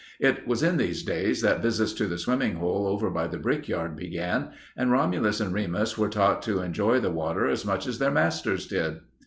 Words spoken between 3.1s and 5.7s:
by the brickyard began, and Romulus and